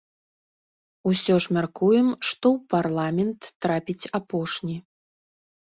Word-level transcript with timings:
Усё 1.11 1.35
ж 1.45 1.57
мяркуем, 1.59 2.07
што 2.31 2.45
ў 2.55 2.71
парламент 2.75 3.41
трапіць 3.67 4.09
апошні. 4.21 4.77